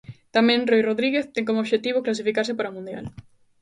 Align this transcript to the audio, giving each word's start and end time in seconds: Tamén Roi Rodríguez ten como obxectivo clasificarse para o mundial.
Tamén 0.35 0.67
Roi 0.69 0.81
Rodríguez 0.89 1.25
ten 1.33 1.43
como 1.47 1.61
obxectivo 1.63 2.05
clasificarse 2.05 2.53
para 2.55 2.71
o 2.71 2.75
mundial. 2.77 3.05